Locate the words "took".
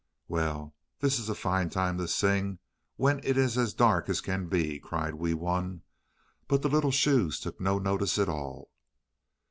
7.39-7.61